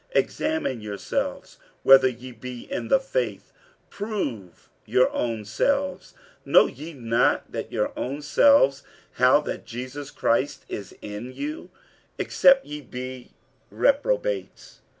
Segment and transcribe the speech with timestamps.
[0.15, 3.51] 47:013:005 Examine yourselves, whether ye be in the faith;
[3.91, 6.15] prove your own selves.
[6.43, 11.69] Know ye not your own selves, how that Jesus Christ is in you,
[12.17, 13.29] except ye be
[13.69, 14.79] reprobates?